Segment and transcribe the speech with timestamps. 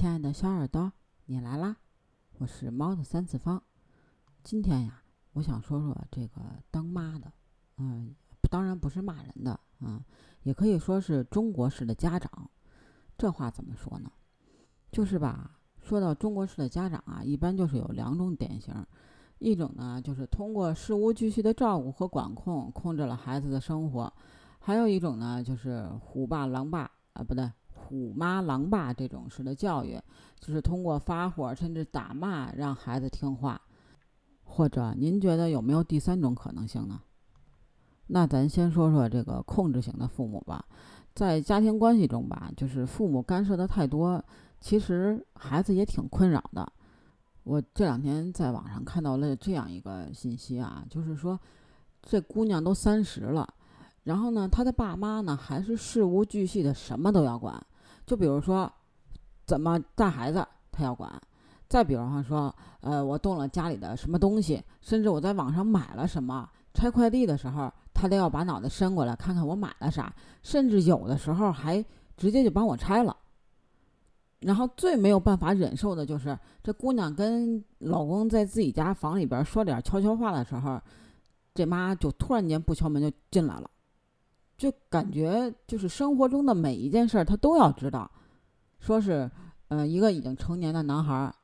[0.00, 0.90] 亲爱的小耳朵，
[1.26, 1.76] 你来啦！
[2.38, 3.62] 我是猫的三次方。
[4.42, 5.02] 今天呀，
[5.34, 7.30] 我想说说这个当妈的，
[7.76, 8.14] 嗯，
[8.50, 10.02] 当然不是骂人的，嗯，
[10.42, 12.50] 也可以说是中国式的家长。
[13.18, 14.10] 这话怎么说呢？
[14.90, 18.74] 就是吧，说到中国式的家长啊，一般就是有两种典型，
[19.38, 24.10] 一种呢就是通过事无巨细的照顾和管控，控制了孩子的生活；
[24.60, 27.52] 还有一种呢，就是虎爸狼爸啊，不对。
[27.90, 30.00] 虎妈狼爸这种式的教育，
[30.38, 33.60] 就是通过发火甚至打骂让孩子听话，
[34.44, 37.00] 或者您觉得有没有第三种可能性呢？
[38.06, 40.64] 那咱先说说这个控制型的父母吧，
[41.14, 44.24] 在家庭关系中吧，就是父母干涉的太多，
[44.60, 46.72] 其实孩子也挺困扰的。
[47.42, 51.36] 我这两天在网上看到了这样一个信息啊，就是说
[52.02, 53.52] 这姑娘都三十了，
[54.04, 57.60] 然后呢，她的爸妈呢还是事无巨细的什么都要管。
[58.10, 58.68] 就比如说，
[59.46, 61.08] 怎么带孩子，他要管；
[61.68, 71.84] 再比方说，呃，我动了家里的什么东西，甚至我在网上买了什么，拆快递的时候，他都要把脑袋伸过来看看我买了啥，甚至有的时候还
[72.16, 73.16] 直接就帮我拆了。
[74.40, 80.80] 然后最没有办法忍受的就是，这姑娘跟老公在自己家房里边说点悄悄话的时候，
[81.54, 83.70] 这妈就突然间不敲门就进来了。
[84.60, 88.10] 就感觉就是生活中的每一件事儿，他都要知道。
[88.78, 89.30] 说是，
[89.68, 91.34] 呃，一个已经成年的男孩，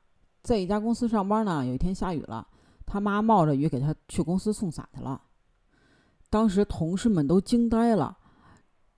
[0.42, 1.64] 在一家公司上班呢。
[1.64, 2.46] 有一天下雨了，
[2.84, 5.18] 他妈冒着雨给他去公司送伞去了。
[6.28, 8.18] 当时同事们都惊呆了。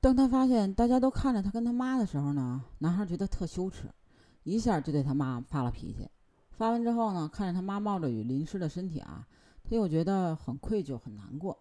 [0.00, 3.84] 当他发现大家都看着他跟他妈的时候呢，男孩觉得特羞耻，
[4.42, 6.08] 一下就对他妈发了脾气。
[6.50, 9.24] 发完之后呢，看着他妈冒着雨淋湿的身体啊，
[9.62, 11.56] 他又觉得很愧疚，很难过。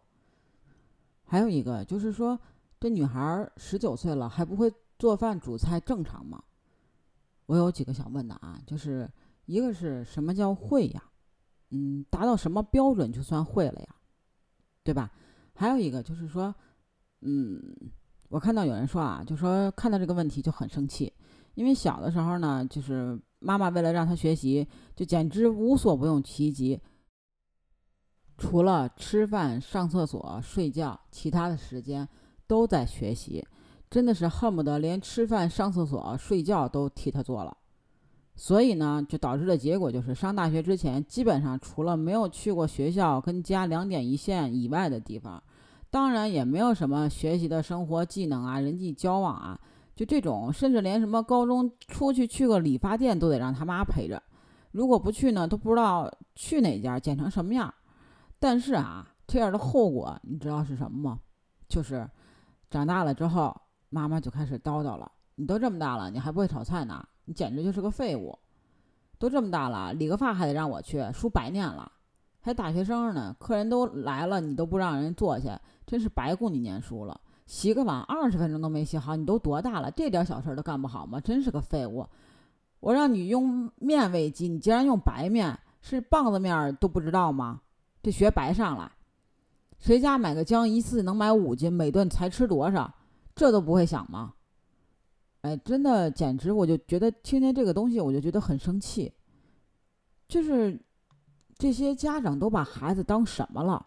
[1.30, 2.40] 还有一个就是说，
[2.80, 6.42] 这女孩儿十九岁了还不会做饭煮菜，正常吗？
[7.48, 9.10] 我有几个想问的啊，就是
[9.46, 11.04] 一个是什么叫会呀？
[11.72, 13.96] 嗯，达到什么标准就算会了呀？
[14.84, 15.12] 对吧？
[15.54, 16.56] 还有一个就是说，
[17.20, 17.62] 嗯，
[18.30, 21.12] 我看到有人说啊，就说看到这个问题就很生气，
[21.56, 24.66] 因为小的时候呢，就是妈妈为了让他学习，
[24.96, 26.80] 就简直无所不用其极。
[28.38, 32.08] 除了吃饭、上厕所、睡觉，其他的时间
[32.46, 33.46] 都在学习，
[33.90, 37.58] 真的是恨不得连吃饭、上厕所、睡觉都替他做了。
[38.36, 45.42] 所以呢，就导致的结果就是，上大学之前，基本上除了没有去过学校跟家两点一线以外的地方，
[45.90, 49.60] 当然也没有什么学习的生活技能啊、人际交往啊，
[49.96, 54.22] 就这种，甚至连什么高中出去去个理发店都得让他妈陪着，
[54.72, 57.74] 如果不去呢，都不知道去哪家剪成什么样。
[58.40, 61.20] 但是啊，这样的后果你知道是什么吗？
[61.68, 62.10] 就是
[62.70, 63.56] 长大了之后，
[63.90, 65.12] 妈妈就开始叨叨了。
[65.36, 67.06] 你都这么大了，你还不会炒菜呢？
[67.26, 68.38] 你简直就是个废物！
[69.20, 71.92] 都这么大了，理个发还得让我去，书白念了，
[72.40, 73.36] 还大学生呢。
[73.40, 77.20] 客人都来了，你都不让人坐下，真是白供你念书了。
[77.46, 79.92] 洗个碗二十分钟都没洗好，你都多大了？
[79.92, 81.20] 这点小事都干不好吗？
[81.20, 82.08] 真是个废物！
[82.80, 87.62] 我让你用面喂鸡，你竟然用白面，是棒子面都不知道吗？
[88.08, 88.90] 这学白上了，
[89.80, 92.90] 谁家买个姜一次能买五斤，每顿才吃多少？
[93.36, 94.34] 这都不会想吗？
[95.42, 99.12] 哎，真的简直，我就觉得听见这个东西，我就觉得很生气。
[100.26, 100.82] 就是
[101.58, 103.86] 这些家长都把孩子当什么了？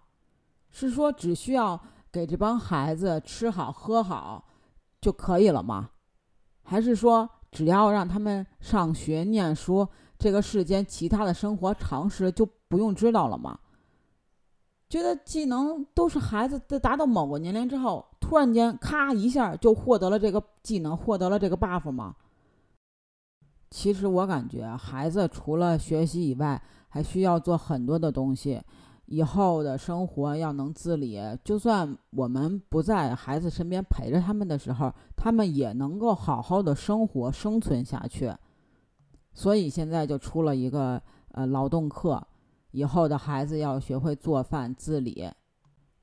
[0.69, 1.81] 是说只需要
[2.13, 4.45] 给这帮孩子吃好喝好
[5.01, 5.93] 就可以了吗？
[6.63, 9.89] 还是说只要让他们上学念书，
[10.19, 13.59] 这个世间其他的生活常识就不用知道了吗？
[14.91, 22.17] 觉得技能都是孩子在达到某个年龄之后，突然间咔一下就获得了这个技能，获得了这个 buff 吗？
[23.71, 28.61] 其实我感觉孩子除了学习以外，还需要做很多的东西。
[29.07, 38.33] 以后的生活要能自理，就算我们不在孩子身边陪着他们的时候，他们也能够好好的生活生存下去。
[39.33, 41.01] 所以现在就出了一个
[41.33, 42.21] 呃劳动课。
[42.73, 45.31] 以后的孩子要学会做饭自理。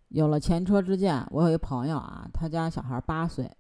[0.09, 3.51] 有了前车之鉴，我有一朋友啊，他家小孩八岁，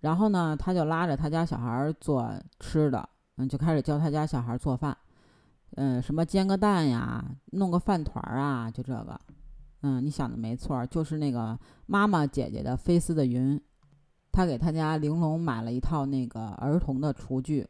[0.00, 4.96] 然后呢，他就拉着他家小孩做吃的，嗯，就开始教他家小孩做饭，
[5.76, 9.20] 嗯，什么煎个蛋呀，弄个饭团啊，就这个，
[9.82, 13.60] 嗯，你想的没错，就是那个妈妈姐姐的菲斯的云，
[14.32, 17.64] 他给他家玲珑买了一套那个儿童的厨具，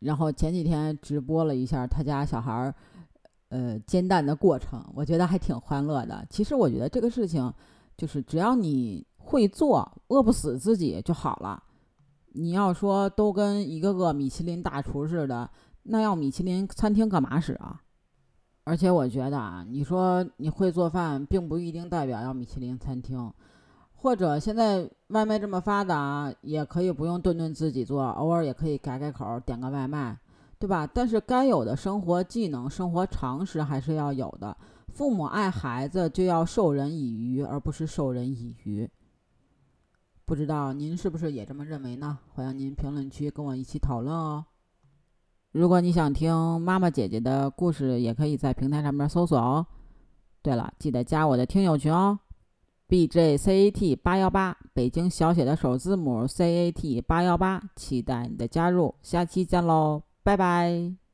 [0.00, 2.74] 然后前几天直播了一下他家小孩。
[3.48, 6.26] 呃，煎蛋的过程，我觉得还挺欢乐的。
[6.28, 7.52] 其实我觉得这个事情，
[7.96, 11.62] 就是只要你会做，饿不死自己就好了。
[12.32, 15.48] 你要说都跟一个个米其林大厨似的，
[15.84, 17.80] 那要米其林餐厅干嘛使啊？
[18.64, 23.32] 而且我觉得啊，你说你会做饭，并不一定代表要米其林餐厅，
[23.94, 30.18] 或者现在外卖这么发达，也可以不用顿顿自己做，偶尔也可以改改口，点个外卖，
[30.58, 30.86] 对吧？
[30.86, 34.56] 但是该有的生活技能、生活常识还是要有的。
[34.92, 38.88] 父母爱孩子，就要授人以鱼，而不是授人以渔。
[40.24, 42.18] 不知道您是不是也这么认为呢？
[42.32, 44.44] 欢迎您评论区跟我一起讨论哦。
[45.52, 49.66] 如果你想听妈妈姐姐的故事，也可以在平台上面搜索哦。
[50.42, 52.18] 对了，记得加我的听友群哦
[52.86, 61.05] ，B J C A T 八幺八，北京小写的首字母 C A T 八幺八，期待你的加入，下期见喽，拜拜。